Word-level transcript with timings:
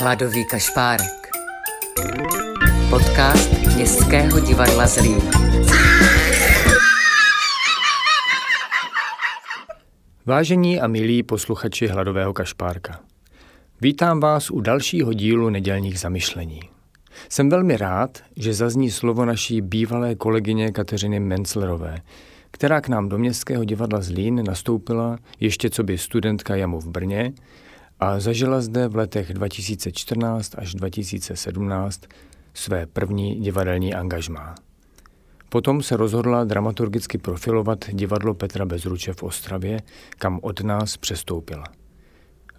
Hladový 0.00 0.44
kašpárek. 0.44 1.30
Podcast 2.90 3.74
Městského 3.74 4.40
divadla 4.40 4.86
Zlín. 4.86 5.20
Vážení 10.26 10.80
a 10.80 10.86
milí 10.86 11.22
posluchači 11.22 11.86
Hladového 11.86 12.32
kašpárka. 12.32 13.00
Vítám 13.80 14.20
vás 14.20 14.50
u 14.50 14.60
dalšího 14.60 15.12
dílu 15.12 15.50
nedělních 15.50 16.00
zamyšlení. 16.00 16.60
Jsem 17.28 17.50
velmi 17.50 17.76
rád, 17.76 18.18
že 18.36 18.54
zazní 18.54 18.90
slovo 18.90 19.24
naší 19.24 19.60
bývalé 19.60 20.14
kolegyně 20.14 20.72
Kateřiny 20.72 21.20
Menclerové, 21.20 21.98
která 22.50 22.80
k 22.80 22.88
nám 22.88 23.08
do 23.08 23.18
Městského 23.18 23.64
divadla 23.64 24.00
Zlín 24.00 24.42
nastoupila 24.46 25.18
ještě 25.40 25.70
co 25.70 25.82
by 25.82 25.98
studentka 25.98 26.56
Jamu 26.56 26.80
v 26.80 26.88
Brně 26.88 27.32
a 28.00 28.20
zažila 28.20 28.60
zde 28.60 28.88
v 28.88 28.96
letech 28.96 29.34
2014 29.34 30.54
až 30.58 30.74
2017 30.74 32.00
své 32.54 32.86
první 32.86 33.40
divadelní 33.40 33.94
angažmá. 33.94 34.54
Potom 35.48 35.82
se 35.82 35.96
rozhodla 35.96 36.44
dramaturgicky 36.44 37.18
profilovat 37.18 37.84
divadlo 37.92 38.34
Petra 38.34 38.64
Bezruče 38.64 39.12
v 39.12 39.22
Ostravě, 39.22 39.80
kam 40.18 40.38
od 40.42 40.60
nás 40.60 40.96
přestoupila. 40.96 41.64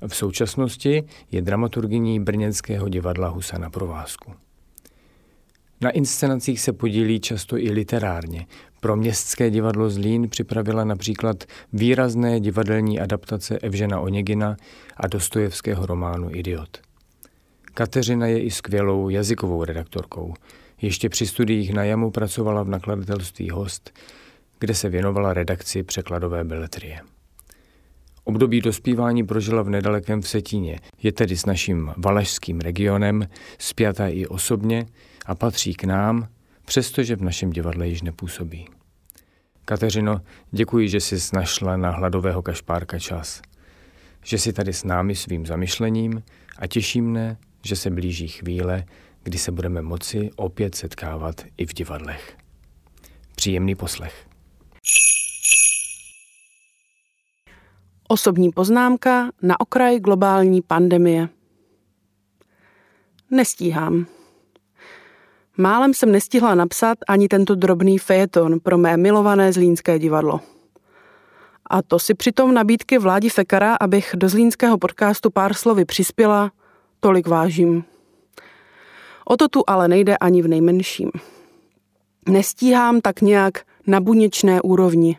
V 0.08 0.16
současnosti 0.16 1.04
je 1.32 1.42
dramaturgyní 1.42 2.20
brněnského 2.20 2.90
divadla 2.90 3.28
Husa 3.28 3.58
na 3.58 3.70
provázku. 3.70 4.34
Na 5.82 5.90
inscenacích 5.90 6.62
se 6.62 6.74
podílí 6.74 7.20
často 7.20 7.58
i 7.58 7.72
literárně. 7.72 8.46
Pro 8.80 8.96
městské 8.96 9.50
divadlo 9.50 9.90
Zlín 9.90 10.30
připravila 10.30 10.84
například 10.84 11.44
výrazné 11.74 12.40
divadelní 12.40 13.00
adaptace 13.00 13.60
Evžena 13.60 14.00
Oněgina 14.00 14.58
a 14.98 15.08
Dostojevského 15.08 15.86
románu 15.86 16.36
Idiot. 16.36 16.78
Kateřina 17.74 18.28
je 18.28 18.44
i 18.44 18.52
skvělou 18.52 19.10
jazykovou 19.10 19.64
redaktorkou. 19.64 20.34
Ještě 20.82 21.10
při 21.10 21.28
studiích 21.28 21.74
na 21.74 21.84
JAMu 21.84 22.12
pracovala 22.12 22.64
v 22.64 22.70
nakladatelství 22.70 23.50
Host, 23.50 24.00
kde 24.60 24.76
se 24.76 24.90
věnovala 24.90 25.34
redakci 25.34 25.84
překladové 25.84 26.44
beletrie. 26.44 27.00
Období 28.24 28.62
dospívání 28.62 29.24
prožila 29.24 29.62
v 29.62 29.70
nedalekém 29.70 30.22
Vsetíně, 30.22 30.80
je 31.04 31.12
tedy 31.12 31.38
s 31.38 31.46
naším 31.46 31.94
valašským 31.98 32.60
regionem, 32.60 33.28
spjatá 33.60 34.08
i 34.08 34.26
osobně 34.26 34.86
a 35.26 35.36
patří 35.36 35.74
k 35.74 35.84
nám, 35.84 36.28
přestože 36.66 37.16
v 37.16 37.22
našem 37.22 37.50
divadle 37.50 37.88
již 37.88 38.02
nepůsobí. 38.02 38.68
Kateřino, 39.66 40.22
děkuji, 40.52 40.90
že 40.90 41.00
jsi 41.00 41.16
našla 41.34 41.78
na 41.78 41.92
hladového 41.92 42.42
kašpárka 42.42 43.00
čas. 43.00 43.42
Že 44.24 44.38
jsi 44.38 44.54
tady 44.54 44.74
s 44.74 44.84
námi 44.84 45.16
svým 45.16 45.46
zamyšlením 45.46 46.24
a 46.58 46.68
těší 46.68 47.02
mne, 47.02 47.38
že 47.66 47.76
se 47.76 47.90
blíží 47.90 48.28
chvíle, 48.28 48.86
kdy 49.24 49.38
se 49.38 49.52
budeme 49.52 49.82
moci 49.82 50.30
opět 50.36 50.76
setkávat 50.76 51.42
i 51.58 51.66
v 51.66 51.74
divadlech. 51.74 52.38
Příjemný 53.36 53.76
poslech. 53.76 54.31
Osobní 58.12 58.52
poznámka 58.52 59.32
na 59.42 59.60
okraj 59.60 60.00
globální 60.00 60.62
pandemie. 60.62 61.30
Nestíhám. 63.30 64.06
Málem 65.58 65.94
jsem 65.94 66.12
nestihla 66.12 66.56
napsat 66.56 66.98
ani 67.08 67.28
tento 67.28 67.56
drobný 67.56 67.98
fejeton 67.98 68.60
pro 68.60 68.78
mé 68.78 68.98
milované 68.98 69.54
zlínské 69.54 70.00
divadlo. 70.00 70.40
A 71.70 71.82
to 71.82 72.00
si 72.00 72.14
přitom 72.14 72.54
nabídky 72.54 72.98
vládi 72.98 73.30
Fekara, 73.30 73.76
abych 73.76 74.12
do 74.16 74.30
zlínského 74.30 74.78
podcastu 74.78 75.30
pár 75.30 75.54
slovy 75.54 75.86
přispěla, 75.86 76.52
tolik 77.00 77.28
vážím. 77.28 77.84
O 79.26 79.38
to 79.38 79.48
tu 79.48 79.64
ale 79.68 79.88
nejde 79.88 80.18
ani 80.18 80.42
v 80.42 80.48
nejmenším. 80.48 81.12
Nestíhám 82.30 83.02
tak 83.02 83.22
nějak 83.22 83.54
na 83.88 84.00
buněčné 84.00 84.62
úrovni. 84.62 85.18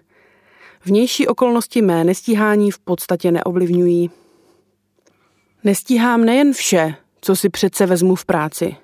Vnější 0.85 1.27
okolnosti 1.27 1.83
mé 1.83 2.05
nestíhání 2.05 2.71
v 2.71 2.79
podstatě 2.79 3.33
neovlivňují. 3.33 4.11
Nestíhám 5.65 6.25
nejen 6.25 6.53
vše, 6.53 6.95
co 7.21 7.37
si 7.37 7.49
přece 7.49 7.87
vezmu 7.87 8.15
v 8.15 8.25
práci. 8.25 8.77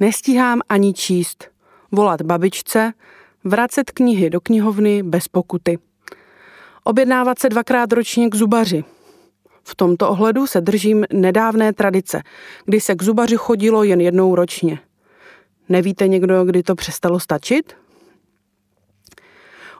Nestíhám 0.00 0.60
ani 0.68 0.92
číst, 0.92 1.48
volat 1.92 2.22
babičce, 2.22 2.92
vracet 3.44 3.90
knihy 3.90 4.30
do 4.30 4.40
knihovny 4.40 5.02
bez 5.02 5.28
pokuty. 5.28 5.78
Objednávat 6.84 7.38
se 7.38 7.48
dvakrát 7.48 7.92
ročně 7.92 8.28
k 8.28 8.34
zubaři. 8.34 8.84
V 9.64 9.74
tomto 9.74 10.10
ohledu 10.10 10.46
se 10.46 10.60
držím 10.60 11.04
nedávné 11.12 11.72
tradice, 11.72 12.22
kdy 12.64 12.80
se 12.80 12.94
k 12.94 13.02
zubaři 13.02 13.36
chodilo 13.36 13.82
jen 13.82 14.00
jednou 14.00 14.34
ročně. 14.34 14.78
Nevíte 15.68 16.08
někdo, 16.08 16.44
kdy 16.44 16.62
to 16.62 16.74
přestalo 16.74 17.20
stačit? 17.20 17.79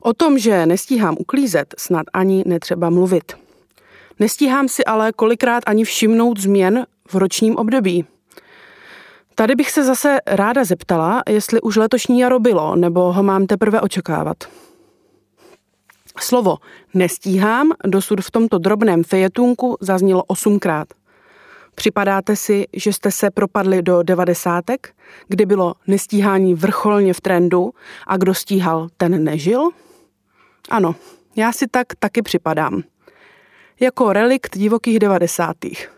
O 0.03 0.15
tom, 0.15 0.39
že 0.39 0.67
nestíhám 0.67 1.17
uklízet, 1.19 1.75
snad 1.79 2.07
ani 2.13 2.45
netřeba 2.47 2.91
mluvit. 2.91 3.33
Nestíhám 4.19 4.69
si 4.69 4.85
ale 4.85 5.13
kolikrát 5.13 5.63
ani 5.67 5.85
všimnout 5.85 6.39
změn 6.41 6.87
v 7.09 7.15
ročním 7.15 7.57
období. 7.57 8.05
Tady 9.35 9.55
bych 9.55 9.71
se 9.71 9.85
zase 9.85 10.19
ráda 10.27 10.65
zeptala, 10.65 11.23
jestli 11.29 11.61
už 11.61 11.77
letošní 11.77 12.21
jaro 12.21 12.41
bylo, 12.41 12.77
nebo 12.77 13.13
ho 13.13 13.23
mám 13.23 13.47
teprve 13.47 13.81
očekávat. 13.81 14.37
Slovo 16.21 16.57
nestíhám 16.95 17.73
dosud 17.87 18.21
v 18.21 18.31
tomto 18.31 18.59
drobném 18.59 19.05
fejetunku 19.05 19.77
zaznělo 19.81 20.25
osmkrát. 20.25 20.89
Připadáte 21.75 22.37
si, 22.37 22.67
že 22.73 22.93
jste 22.93 23.11
se 23.11 23.31
propadli 23.31 23.83
do 23.83 24.03
devadesátek, 24.03 24.95
kdy 25.29 25.47
bylo 25.47 25.75
nestíhání 25.87 26.55
vrcholně 26.55 27.15
v 27.15 27.21
trendu 27.21 27.73
a 28.07 28.17
kdo 28.17 28.35
stíhal, 28.35 28.89
ten 28.97 29.25
nežil? 29.25 29.71
Ano, 30.71 30.95
já 31.37 31.53
si 31.53 31.67
tak 31.71 31.87
taky 31.99 32.23
připadám. 32.23 32.83
Jako 33.81 34.13
relikt 34.13 34.59
divokých 34.59 34.99
devadesátých 34.99 35.91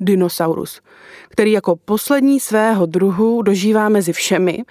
dinosaurus, 0.00 0.80
který 1.28 1.52
jako 1.52 1.76
poslední 1.76 2.40
svého 2.40 2.86
druhu 2.86 3.42
dožívá 3.42 3.88
mezi 3.88 4.12
všemi, 4.12 4.64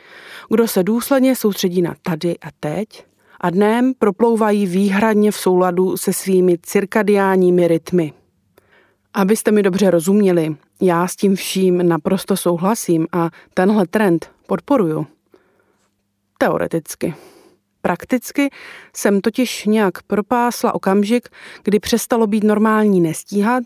kdo 0.49 0.67
se 0.67 0.83
důsledně 0.83 1.35
soustředí 1.35 1.81
na 1.81 1.95
tady 2.01 2.39
a 2.39 2.47
teď 2.59 3.05
a 3.41 3.49
dnem 3.49 3.93
proplouvají 3.99 4.65
výhradně 4.65 5.31
v 5.31 5.37
souladu 5.37 5.97
se 5.97 6.13
svými 6.13 6.57
cirkadiánními 6.61 7.67
rytmy. 7.67 8.13
Abyste 9.13 9.51
mi 9.51 9.63
dobře 9.63 9.91
rozuměli, 9.91 10.55
já 10.81 11.07
s 11.07 11.15
tím 11.15 11.35
vším 11.35 11.87
naprosto 11.87 12.37
souhlasím 12.37 13.07
a 13.11 13.29
tenhle 13.53 13.87
trend 13.87 14.31
podporuju. 14.47 15.07
Teoreticky. 16.37 17.15
Prakticky 17.85 18.49
jsem 18.95 19.21
totiž 19.21 19.65
nějak 19.65 20.03
propásla 20.03 20.75
okamžik, 20.75 21.29
kdy 21.63 21.79
přestalo 21.79 22.27
být 22.27 22.43
normální 22.43 23.01
nestíhat 23.01 23.63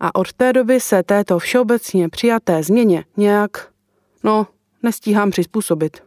a 0.00 0.14
od 0.14 0.32
té 0.32 0.52
doby 0.52 0.80
se 0.80 1.02
této 1.02 1.38
všeobecně 1.38 2.08
přijaté 2.08 2.62
změně 2.62 3.04
nějak, 3.16 3.68
no, 4.24 4.46
nestíhám 4.82 5.30
přizpůsobit. 5.30 6.02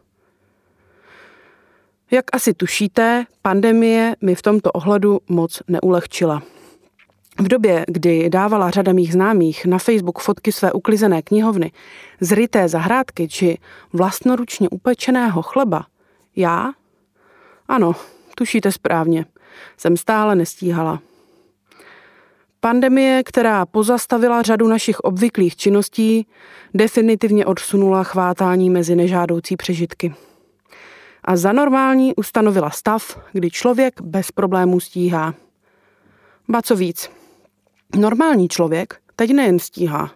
Jak 2.10 2.24
asi 2.32 2.54
tušíte, 2.54 3.24
pandemie 3.42 4.16
mi 4.20 4.34
v 4.34 4.42
tomto 4.42 4.72
ohledu 4.72 5.20
moc 5.28 5.62
neulehčila. 5.68 6.42
V 7.38 7.48
době, 7.48 7.84
kdy 7.88 8.30
dávala 8.30 8.70
řada 8.70 8.92
mých 8.92 9.12
známých 9.12 9.66
na 9.66 9.78
Facebook 9.78 10.18
fotky 10.18 10.52
své 10.52 10.72
uklizené 10.72 11.22
knihovny, 11.22 11.72
zryté 12.20 12.68
zahrádky 12.68 13.28
či 13.28 13.58
vlastnoručně 13.92 14.68
upečeného 14.68 15.42
chleba, 15.42 15.86
já 16.36 16.72
ano, 17.68 17.94
tušíte 18.34 18.72
správně. 18.72 19.26
Jsem 19.76 19.96
stále 19.96 20.34
nestíhala. 20.34 21.02
Pandemie, 22.60 23.22
která 23.22 23.66
pozastavila 23.66 24.42
řadu 24.42 24.68
našich 24.68 25.00
obvyklých 25.00 25.56
činností, 25.56 26.26
definitivně 26.74 27.46
odsunula 27.46 28.04
chvátání 28.04 28.70
mezi 28.70 28.96
nežádoucí 28.96 29.56
přežitky. 29.56 30.14
A 31.24 31.36
za 31.36 31.52
normální 31.52 32.14
ustanovila 32.14 32.70
stav, 32.70 33.20
kdy 33.32 33.50
člověk 33.50 34.00
bez 34.00 34.32
problémů 34.32 34.80
stíhá. 34.80 35.34
Ba 36.48 36.62
co 36.62 36.76
víc, 36.76 37.10
normální 37.96 38.48
člověk 38.48 39.00
teď 39.16 39.30
nejen 39.30 39.58
stíhá, 39.58 40.10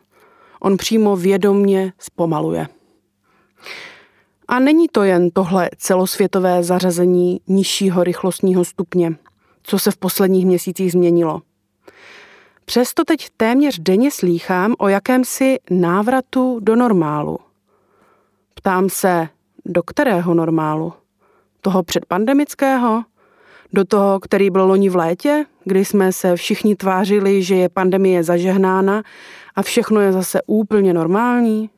on 0.60 0.76
přímo 0.76 1.16
vědomně 1.16 1.92
zpomaluje. 1.98 2.68
A 4.48 4.58
není 4.58 4.88
to 4.88 5.02
jen 5.02 5.30
tohle 5.30 5.70
celosvětové 5.76 6.62
zařazení 6.62 7.40
nižšího 7.48 8.04
rychlostního 8.04 8.64
stupně, 8.64 9.16
co 9.62 9.78
se 9.78 9.90
v 9.90 9.96
posledních 9.96 10.46
měsících 10.46 10.92
změnilo. 10.92 11.42
Přesto 12.64 13.04
teď 13.04 13.26
téměř 13.36 13.78
denně 13.78 14.10
slýchám 14.10 14.74
o 14.78 14.88
jakémsi 14.88 15.58
návratu 15.70 16.60
do 16.62 16.76
normálu. 16.76 17.38
Ptám 18.54 18.88
se, 18.88 19.28
do 19.64 19.82
kterého 19.82 20.34
normálu? 20.34 20.92
Toho 21.60 21.82
předpandemického? 21.82 23.04
Do 23.72 23.84
toho, 23.84 24.20
který 24.20 24.50
byl 24.50 24.64
loni 24.64 24.88
v 24.88 24.96
létě, 24.96 25.44
kdy 25.64 25.84
jsme 25.84 26.12
se 26.12 26.36
všichni 26.36 26.76
tvářili, 26.76 27.42
že 27.42 27.54
je 27.54 27.68
pandemie 27.68 28.24
zažehnána 28.24 29.02
a 29.54 29.62
všechno 29.62 30.00
je 30.00 30.12
zase 30.12 30.40
úplně 30.46 30.94
normální? 30.94 31.70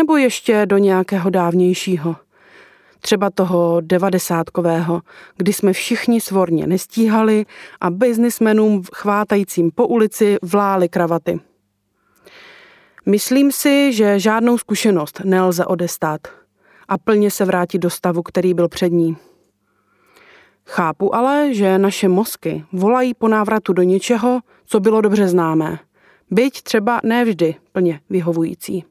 Nebo 0.00 0.16
ještě 0.16 0.66
do 0.66 0.78
nějakého 0.78 1.30
dávnějšího? 1.30 2.16
Třeba 3.00 3.30
toho 3.30 3.80
devadesátkového, 3.80 5.00
kdy 5.36 5.52
jsme 5.52 5.72
všichni 5.72 6.20
svorně 6.20 6.66
nestíhali 6.66 7.46
a 7.80 7.90
biznismenům 7.90 8.82
chvátajícím 8.94 9.70
po 9.70 9.86
ulici 9.86 10.36
vláli 10.42 10.88
kravaty. 10.88 11.40
Myslím 13.06 13.52
si, 13.52 13.92
že 13.92 14.18
žádnou 14.18 14.58
zkušenost 14.58 15.20
nelze 15.24 15.66
odestát 15.66 16.20
a 16.88 16.98
plně 16.98 17.30
se 17.30 17.44
vrátit 17.44 17.78
do 17.78 17.90
stavu, 17.90 18.22
který 18.22 18.54
byl 18.54 18.68
před 18.68 18.92
ní. 18.92 19.16
Chápu 20.66 21.14
ale, 21.14 21.54
že 21.54 21.78
naše 21.78 22.08
mozky 22.08 22.64
volají 22.72 23.14
po 23.14 23.28
návratu 23.28 23.72
do 23.72 23.82
něčeho, 23.82 24.40
co 24.66 24.80
bylo 24.80 25.00
dobře 25.00 25.28
známé, 25.28 25.78
byť 26.30 26.62
třeba 26.62 27.00
nevždy 27.04 27.54
plně 27.72 28.00
vyhovující. 28.10 28.84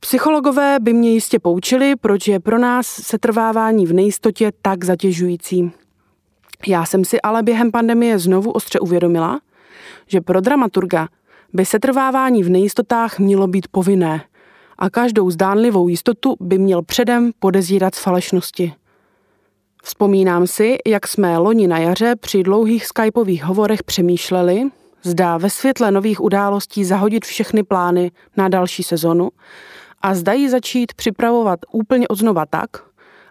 Psychologové 0.00 0.76
by 0.80 0.92
mě 0.92 1.10
jistě 1.10 1.38
poučili, 1.38 1.96
proč 1.96 2.28
je 2.28 2.40
pro 2.40 2.58
nás 2.58 2.86
setrvávání 2.86 3.86
v 3.86 3.92
nejistotě 3.92 4.52
tak 4.62 4.84
zatěžující. 4.84 5.72
Já 6.66 6.84
jsem 6.84 7.04
si 7.04 7.20
ale 7.20 7.42
během 7.42 7.70
pandemie 7.70 8.18
znovu 8.18 8.50
ostře 8.50 8.80
uvědomila, 8.80 9.40
že 10.06 10.20
pro 10.20 10.40
dramaturga 10.40 11.08
by 11.52 11.64
setrvávání 11.64 12.42
v 12.42 12.50
nejistotách 12.50 13.18
mělo 13.18 13.46
být 13.46 13.68
povinné 13.68 14.24
a 14.78 14.90
každou 14.90 15.30
zdánlivou 15.30 15.88
jistotu 15.88 16.36
by 16.40 16.58
měl 16.58 16.82
předem 16.82 17.30
podezírat 17.38 17.94
z 17.94 18.02
falešnosti. 18.02 18.72
Vzpomínám 19.82 20.46
si, 20.46 20.78
jak 20.86 21.08
jsme 21.08 21.38
loni 21.38 21.68
na 21.68 21.78
jaře 21.78 22.16
při 22.16 22.42
dlouhých 22.42 22.86
skypových 22.86 23.44
hovorech 23.44 23.82
přemýšleli, 23.82 24.62
zdá 25.02 25.36
ve 25.36 25.50
světle 25.50 25.90
nových 25.90 26.20
událostí 26.20 26.84
zahodit 26.84 27.24
všechny 27.24 27.62
plány 27.62 28.10
na 28.36 28.48
další 28.48 28.82
sezonu 28.82 29.30
a 30.02 30.14
zda 30.14 30.32
ji 30.32 30.50
začít 30.50 30.94
připravovat 30.94 31.60
úplně 31.72 32.08
odznova 32.08 32.46
tak, 32.46 32.70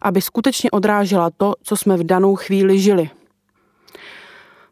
aby 0.02 0.22
skutečně 0.22 0.72
odrážela 0.72 1.30
to, 1.38 1.54
co 1.64 1.78
jsme 1.78 1.98
v 1.98 2.04
danou 2.04 2.36
chvíli 2.36 2.80
žili. 2.80 3.10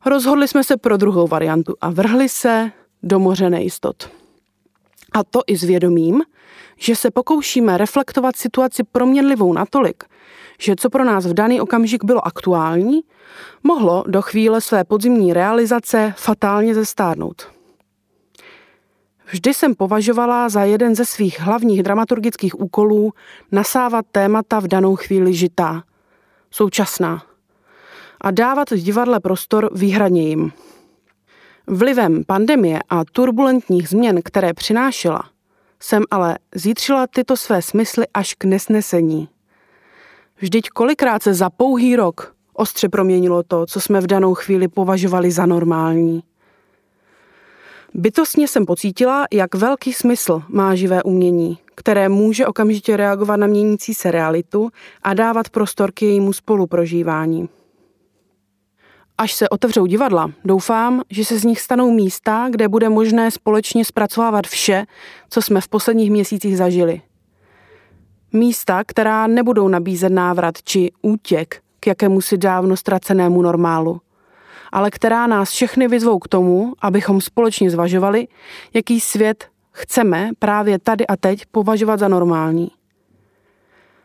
Rozhodli 0.05 0.47
jsme 0.47 0.63
se 0.63 0.77
pro 0.77 0.97
druhou 0.97 1.27
variantu 1.27 1.75
a 1.81 1.89
vrhli 1.89 2.29
se 2.29 2.71
do 3.03 3.19
moře 3.19 3.49
nejistot. 3.49 4.09
A 5.13 5.23
to 5.23 5.41
i 5.47 5.57
s 5.57 5.63
vědomím, 5.63 6.21
že 6.77 6.95
se 6.95 7.11
pokoušíme 7.11 7.77
reflektovat 7.77 8.35
situaci 8.35 8.83
proměnlivou 8.91 9.53
natolik, 9.53 10.03
že 10.59 10.75
co 10.75 10.89
pro 10.89 11.03
nás 11.03 11.25
v 11.25 11.33
daný 11.33 11.61
okamžik 11.61 12.03
bylo 12.03 12.27
aktuální, 12.27 13.01
mohlo 13.63 14.03
do 14.07 14.21
chvíle 14.21 14.61
své 14.61 14.83
podzimní 14.83 15.33
realizace 15.33 16.13
fatálně 16.17 16.75
zestárnout. 16.75 17.54
Vždy 19.31 19.53
jsem 19.53 19.75
považovala 19.75 20.49
za 20.49 20.63
jeden 20.63 20.95
ze 20.95 21.05
svých 21.05 21.39
hlavních 21.39 21.83
dramaturgických 21.83 22.59
úkolů 22.59 23.13
nasávat 23.51 24.05
témata 24.11 24.59
v 24.59 24.67
danou 24.67 24.95
chvíli 24.95 25.33
žitá, 25.33 25.83
současná, 26.51 27.23
a 28.21 28.31
dávat 28.31 28.71
v 28.71 28.75
divadle 28.75 29.19
prostor 29.19 29.69
výhradně 29.75 30.29
jim. 30.29 30.51
Vlivem 31.67 32.23
pandemie 32.23 32.79
a 32.89 33.05
turbulentních 33.11 33.89
změn, 33.89 34.21
které 34.23 34.53
přinášela, 34.53 35.29
jsem 35.79 36.03
ale 36.11 36.37
zítřila 36.55 37.07
tyto 37.07 37.37
své 37.37 37.61
smysly 37.61 38.05
až 38.13 38.33
k 38.33 38.45
nesnesení. 38.45 39.29
Vždyť 40.37 40.69
kolikrát 40.69 41.23
se 41.23 41.33
za 41.33 41.49
pouhý 41.49 41.95
rok 41.95 42.35
ostře 42.53 42.89
proměnilo 42.89 43.43
to, 43.43 43.65
co 43.65 43.81
jsme 43.81 44.01
v 44.01 44.07
danou 44.07 44.33
chvíli 44.33 44.67
považovali 44.67 45.31
za 45.31 45.45
normální. 45.45 46.23
Bytostně 47.97 48.47
jsem 48.47 48.65
pocítila, 48.65 49.25
jak 49.33 49.55
velký 49.55 49.93
smysl 49.93 50.41
má 50.49 50.75
živé 50.75 51.03
umění, 51.03 51.57
které 51.75 52.09
může 52.09 52.47
okamžitě 52.47 52.97
reagovat 52.97 53.35
na 53.35 53.47
měnící 53.47 53.93
se 53.93 54.11
realitu 54.11 54.69
a 55.03 55.13
dávat 55.13 55.49
prostor 55.49 55.91
k 55.91 56.01
jejímu 56.01 56.33
spoluprožívání. 56.33 57.49
Až 59.17 59.33
se 59.33 59.49
otevřou 59.49 59.85
divadla, 59.85 60.31
doufám, 60.45 61.01
že 61.09 61.25
se 61.25 61.39
z 61.39 61.43
nich 61.43 61.61
stanou 61.61 61.91
místa, 61.91 62.47
kde 62.49 62.67
bude 62.67 62.89
možné 62.89 63.31
společně 63.31 63.85
zpracovávat 63.85 64.47
vše, 64.47 64.85
co 65.29 65.41
jsme 65.41 65.61
v 65.61 65.67
posledních 65.67 66.11
měsících 66.11 66.57
zažili. 66.57 67.01
Místa, 68.33 68.83
která 68.83 69.27
nebudou 69.27 69.67
nabízet 69.67 70.11
návrat 70.11 70.55
či 70.63 70.91
útěk 71.01 71.61
k 71.79 71.87
jakému 71.87 72.21
si 72.21 72.37
dávno 72.37 72.77
ztracenému 72.77 73.41
normálu, 73.41 74.01
ale 74.75 74.91
která 74.91 75.27
nás 75.27 75.49
všechny 75.49 75.87
vyzvou 75.87 76.19
k 76.19 76.27
tomu, 76.27 76.73
abychom 76.81 77.21
společně 77.21 77.69
zvažovali, 77.69 78.27
jaký 78.73 78.99
svět 78.99 79.47
chceme 79.71 80.29
právě 80.39 80.79
tady 80.79 81.07
a 81.07 81.15
teď 81.17 81.45
považovat 81.51 81.99
za 81.99 82.07
normální. 82.07 82.71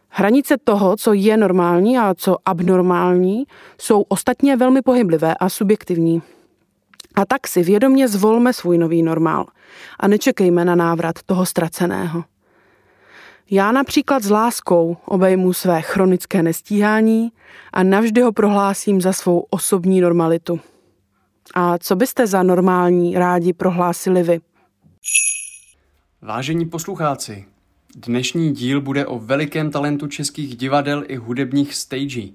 Hranice 0.09 0.57
toho, 0.65 0.97
co 0.97 1.13
je 1.13 1.37
normální 1.37 1.99
a 1.99 2.15
co 2.15 2.37
abnormální, 2.45 3.45
jsou 3.81 4.03
ostatně 4.03 4.57
velmi 4.57 4.83
pohyblivé 4.83 5.35
a 5.35 5.49
subjektivní. 5.49 6.23
A 7.15 7.25
tak 7.25 7.49
si 7.49 7.63
vědomě 7.63 8.09
zvolme 8.09 8.53
svůj 8.53 8.79
nový 8.79 9.03
normál 9.03 9.47
a 10.01 10.09
nečekejme 10.09 10.65
na 10.65 10.75
návrat 10.75 11.15
toho 11.27 11.47
ztraceného. 11.47 12.25
Já 13.53 13.73
například 13.73 14.23
s 14.23 14.31
láskou 14.31 14.97
obejmu 15.05 15.53
své 15.53 15.83
chronické 15.83 16.43
nestíhání 16.43 17.33
a 17.73 17.83
navždy 17.83 18.21
ho 18.21 18.33
prohlásím 18.33 19.01
za 19.01 19.13
svou 19.13 19.47
osobní 19.51 20.01
normalitu. 20.01 20.61
A 21.55 21.79
co 21.79 21.97
byste 21.97 22.27
za 22.27 22.43
normální 22.43 23.15
rádi 23.15 23.53
prohlásili 23.53 24.23
vy? 24.23 24.41
Vážení 26.23 26.67
poslucháci, 26.67 27.45
Dnešní 27.97 28.53
díl 28.53 28.81
bude 28.81 29.07
o 29.07 29.19
velikém 29.19 29.71
talentu 29.71 30.07
českých 30.07 30.57
divadel 30.57 31.05
i 31.07 31.17
hudebních 31.17 31.75
stagí. 31.75 32.35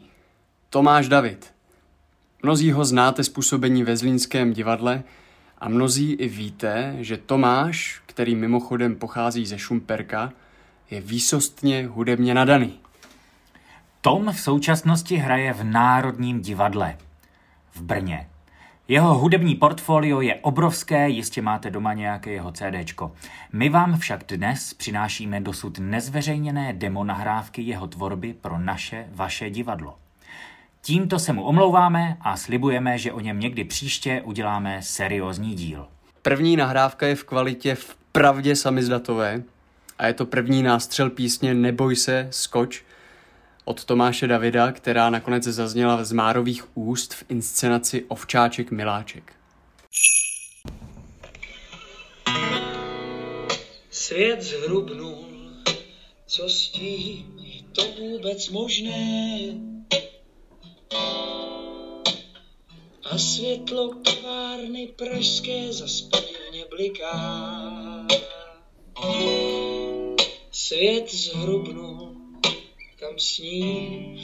Tomáš 0.69 1.07
David. 1.07 1.53
Mnozí 2.43 2.71
ho 2.71 2.85
znáte 2.85 3.23
z 3.23 3.29
působení 3.29 3.83
ve 3.83 3.97
Zlínském 3.97 4.53
divadle 4.53 5.03
a 5.57 5.69
mnozí 5.69 6.13
i 6.13 6.27
víte, 6.27 6.95
že 6.99 7.17
Tomáš, 7.17 8.01
který 8.05 8.35
mimochodem 8.35 8.95
pochází 8.95 9.45
ze 9.45 9.57
Šumperka, 9.57 10.33
je 10.91 11.01
výsostně 11.01 11.87
hudebně 11.87 12.33
nadaný. 12.33 12.79
Tom 14.01 14.31
v 14.31 14.39
současnosti 14.39 15.15
hraje 15.15 15.53
v 15.53 15.63
Národním 15.63 16.41
divadle 16.41 16.97
v 17.71 17.81
Brně. 17.81 18.27
Jeho 18.87 19.13
hudební 19.13 19.55
portfolio 19.55 20.21
je 20.21 20.35
obrovské, 20.35 21.09
jistě 21.09 21.41
máte 21.41 21.69
doma 21.69 21.93
nějaké 21.93 22.31
jeho 22.31 22.51
CDčko. 22.51 23.11
My 23.53 23.69
vám 23.69 23.97
však 23.97 24.23
dnes 24.27 24.73
přinášíme 24.73 25.41
dosud 25.41 25.79
nezveřejněné 25.79 26.73
demo 26.73 27.03
nahrávky 27.03 27.61
jeho 27.61 27.87
tvorby 27.87 28.33
pro 28.33 28.59
naše, 28.59 29.07
vaše 29.11 29.49
divadlo. 29.49 29.95
Tímto 30.81 31.19
se 31.19 31.33
mu 31.33 31.43
omlouváme 31.43 32.17
a 32.21 32.37
slibujeme, 32.37 32.97
že 32.97 33.11
o 33.11 33.19
něm 33.19 33.39
někdy 33.39 33.63
příště 33.63 34.21
uděláme 34.25 34.77
seriózní 34.81 35.55
díl. 35.55 35.87
První 36.21 36.57
nahrávka 36.57 37.07
je 37.07 37.15
v 37.15 37.23
kvalitě 37.23 37.75
v 37.75 37.95
pravdě 38.11 38.55
samizdatové 38.55 39.43
a 39.97 40.07
je 40.07 40.13
to 40.13 40.25
první 40.25 40.63
nástřel 40.63 41.09
písně 41.09 41.53
Neboj 41.53 41.95
se, 41.95 42.27
skoč, 42.31 42.83
od 43.65 43.85
Tomáše 43.85 44.27
Davida, 44.27 44.71
která 44.71 45.09
nakonec 45.09 45.43
zazněla 45.43 46.03
z 46.03 46.11
Márových 46.11 46.77
úst 46.77 47.13
v 47.13 47.23
inscenaci 47.29 48.05
Ovčáček 48.07 48.71
Miláček. 48.71 49.33
Svět 53.89 54.41
zhrubnul, 54.41 55.25
co 56.27 56.49
s 56.49 56.69
tím 56.69 57.39
je 57.39 57.61
to 57.63 57.81
vůbec 58.01 58.49
možné? 58.49 59.39
A 63.11 63.17
světlo 63.17 63.89
kvárny 63.89 64.87
pražské 64.95 65.73
zaspalně 65.73 66.65
bliká. 66.69 67.94
Svět 70.67 71.13
zhrubnul, 71.13 72.15
kam 72.95 73.19
sní, 73.19 74.17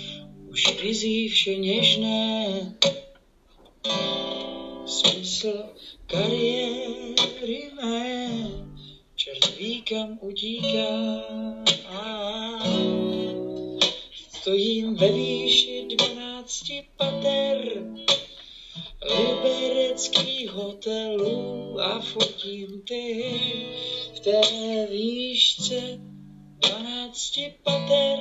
už 0.49 0.81
vizí 0.81 1.27
vše 1.27 1.55
něžné. 1.55 2.73
Smysl 4.85 5.63
kariéry 6.05 7.69
mé, 7.75 8.29
čert 9.15 9.57
ví 9.57 9.81
kam 9.81 10.17
utíká. 10.21 11.21
Stojím 14.39 14.95
ve 14.95 15.11
výši 15.11 15.87
dvanácti 15.95 16.83
pater, 16.97 17.85
libereckých 19.01 20.49
hotelů 20.49 21.79
a 21.81 21.99
fotím 21.99 22.81
ty 22.81 23.31
v 24.15 24.19
té 24.19 24.41
výšce 24.91 26.10
dvanácti 26.61 27.53
pater, 27.63 28.19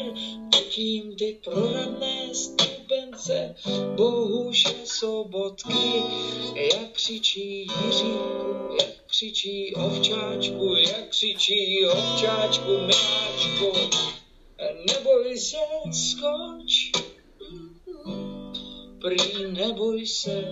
Fotím 0.54 1.16
ty 1.16 1.38
prorané 1.44 2.34
stupenci 2.34 2.80
srdce, 3.20 3.54
bohuže 3.96 4.68
sobotky, 4.84 6.02
jak 6.54 6.90
křičí 6.92 7.60
Jiříku, 7.60 8.76
jak 8.80 9.06
křičí 9.06 9.74
ovčáčku, 9.74 10.74
jak 10.74 11.08
křičí 11.08 11.86
ovčáčku, 11.86 12.70
miláčku, 12.70 13.72
neboj 14.88 15.38
se, 15.38 15.56
skoč, 15.92 16.90
prý 19.00 19.52
neboj 19.52 20.06
se, 20.06 20.44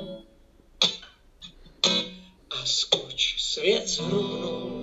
a 2.51 2.67
skoč, 2.67 3.35
svět 3.39 3.89
zhrubnul, 3.89 4.78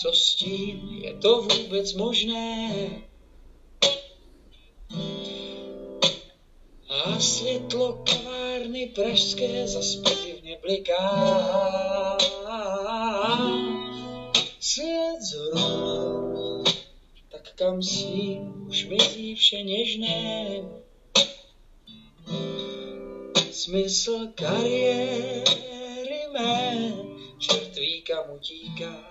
co 0.00 0.12
s 0.12 0.34
tím, 0.34 0.98
je 1.02 1.14
to 1.14 1.42
vůbec 1.42 1.92
možné? 1.92 2.72
A 6.88 7.20
světlo 7.20 8.04
kavárny 8.04 8.86
pražské 8.86 9.68
zas 9.68 9.96
podivně 9.96 10.58
bliká. 10.62 12.18
Svět 14.60 15.20
zhrubnul, 15.20 16.64
tak 17.28 17.54
kam 17.54 17.82
s 17.82 18.04
ním 18.04 18.68
už 18.68 18.84
mizí 18.84 19.34
vše 19.34 19.62
něžné. 19.62 20.60
Smysl 23.50 24.26
kariéry 24.34 26.26
mé 26.32 26.92
čertví 27.38 28.02
kam 28.02 28.30
utíká. 28.30 29.09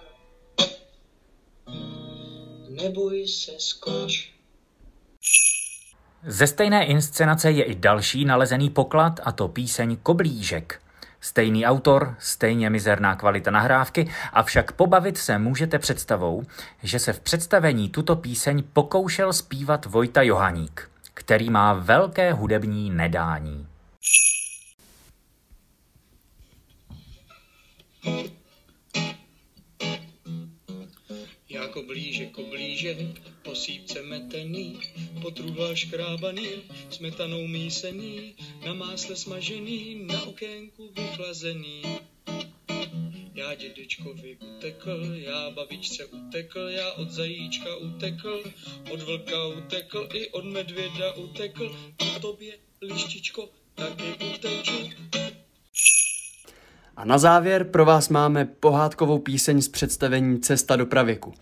Neboj 2.82 3.28
se, 3.28 3.52
skoč. 3.58 4.32
Ze 6.24 6.48
stejné 6.48 6.86
inscenace 6.86 7.52
je 7.52 7.64
i 7.64 7.76
další 7.76 8.26
nalezený 8.26 8.70
poklad, 8.70 9.20
a 9.24 9.32
to 9.32 9.48
píseň 9.48 9.98
Koblížek. 10.04 10.82
Stejný 11.22 11.66
autor, 11.66 12.16
stejně 12.20 12.70
mizerná 12.70 13.16
kvalita 13.16 13.52
nahrávky, 13.52 14.12
avšak 14.34 14.72
pobavit 14.72 15.18
se 15.18 15.38
můžete 15.40 15.80
představou, 15.80 16.44
že 16.84 17.00
se 17.00 17.14
v 17.14 17.20
představení 17.20 17.90
tuto 17.90 18.16
píseň 18.16 18.64
pokoušel 18.74 19.34
zpívat 19.34 19.86
Vojta 19.86 20.22
Johaník, 20.22 20.90
který 21.14 21.50
má 21.50 21.74
velké 21.74 22.34
hudební 22.34 22.90
nedání. 22.90 23.68
Koblíže, 31.80 32.26
koblíže, 32.36 32.92
po 33.44 33.56
sípce 33.56 34.04
metený, 34.04 34.80
potruhla 35.22 35.76
škrábaný, 35.76 36.68
smetanou 36.92 37.48
mísený, 37.48 38.36
na 38.66 38.74
másle 38.74 39.16
smažený, 39.16 40.04
na 40.12 40.24
okénku 40.24 40.92
vychlazený. 40.92 41.82
Já 43.36 43.56
dědečkovi 43.56 44.38
utekl, 44.58 45.12
já 45.14 45.50
babičce 45.50 46.06
utekl, 46.06 46.60
já 46.60 46.92
od 46.92 47.12
zajíčka 47.12 47.76
utekl, 47.76 48.44
od 48.92 49.02
vlka 49.02 49.48
utekl, 49.48 50.10
i 50.14 50.30
od 50.30 50.46
medvěda 50.46 51.14
utekl, 51.14 51.76
a 52.16 52.20
tobě, 52.20 52.54
lištičko, 52.82 53.50
taky 53.76 54.36
uteču. 54.36 54.90
A 56.96 57.06
na 57.06 57.18
závěr 57.18 57.64
pro 57.64 57.86
vás 57.86 58.10
máme 58.10 58.46
pohádkovou 58.46 59.20
píseň 59.20 59.62
z 59.62 59.68
představení 59.68 60.40
Cesta 60.40 60.76
do 60.76 60.86
pravěku. 60.86 61.34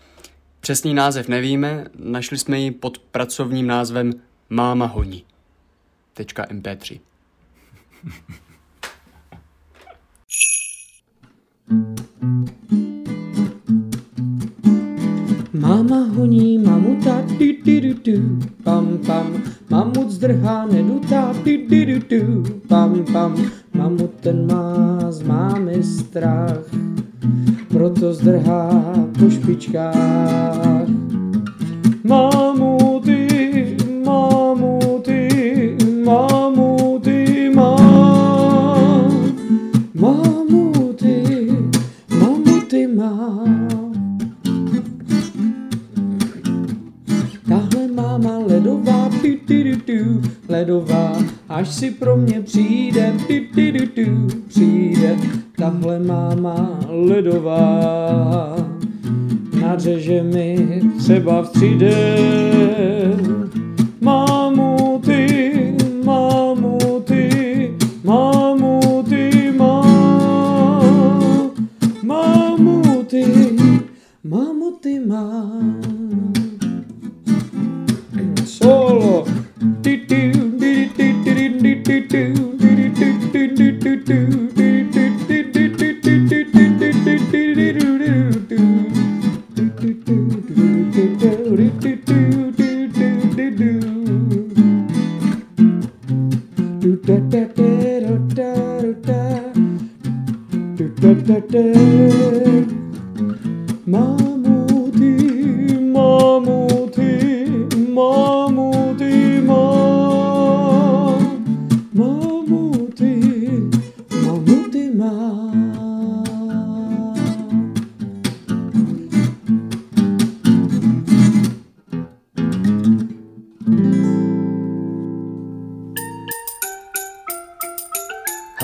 Přesný 0.60 0.94
název 0.94 1.28
nevíme, 1.28 1.86
našli 1.98 2.38
jsme 2.38 2.58
ji 2.58 2.70
pod 2.70 2.98
pracovním 2.98 3.66
názvem 3.66 4.12
Máma 4.50 4.86
honí. 4.86 5.24
.mp3 6.16 7.00
Máma 15.52 16.04
honí 16.04 16.58
mamuta, 16.58 17.20
du, 17.20 17.52
du, 17.64 17.80
du, 17.80 17.94
du, 18.04 18.38
pam, 18.64 18.98
pam. 19.06 19.42
Mamut 19.70 20.10
zdrhá 20.10 20.66
nedutá, 20.66 21.32
du, 21.44 21.56
du, 21.68 21.84
du, 21.84 21.98
du, 21.98 22.42
pam, 22.68 23.04
pam. 23.12 23.50
Mamut 23.74 24.14
ten 24.20 24.46
má 24.46 25.12
z 25.12 25.22
mámy 25.22 25.82
strach, 25.82 26.64
proto 27.78 28.10
zdrhá 28.10 28.74
po 29.14 29.30
špičkách. 29.30 30.90
Mamuty, 32.02 32.57
se 60.96 61.20
bavcide 61.20 61.96
Mamuti, 64.00 65.74
mamuti, 66.04 67.24
mamuti, 68.04 69.52
ma 69.58 69.72
Mamuti, 72.02 73.24
mamuti, 74.22 74.98
ma 75.00 75.22
Solo 78.44 79.26
ti 79.82 80.06
ti 80.06 80.32
ti 80.58 80.90
ti 80.96 81.08
ti 81.22 81.42
ti 81.42 81.98
ti 82.02 82.04
ti 82.04 82.32
ti 82.94 83.68
ti 88.48 88.67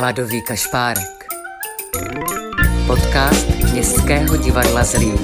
Hladový 0.05 0.43
kašpárek. 0.43 1.25
Podcast 2.87 3.49
Městského 3.73 4.37
divadla 4.37 4.85
Zlín. 4.85 5.19